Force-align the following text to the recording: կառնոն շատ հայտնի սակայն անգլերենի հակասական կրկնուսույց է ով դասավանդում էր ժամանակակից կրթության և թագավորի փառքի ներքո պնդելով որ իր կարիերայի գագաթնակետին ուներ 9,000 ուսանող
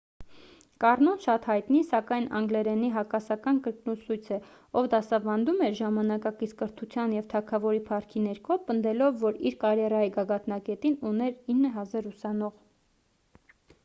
կառնոն 0.83 1.17
շատ 1.23 1.43
հայտնի 1.49 1.81
սակայն 1.89 2.23
անգլերենի 2.39 2.87
հակասական 2.95 3.59
կրկնուսույց 3.67 4.31
է 4.37 4.39
ով 4.81 4.89
դասավանդում 4.95 5.61
էր 5.67 5.77
ժամանակակից 5.81 6.57
կրթության 6.63 7.15
և 7.17 7.29
թագավորի 7.35 7.83
փառքի 7.91 8.25
ներքո 8.25 8.59
պնդելով 8.73 9.23
որ 9.27 9.39
իր 9.51 9.59
կարիերայի 9.67 10.13
գագաթնակետին 10.19 10.99
ուներ 11.13 11.39
9,000 11.61 12.13
ուսանող 12.17 12.59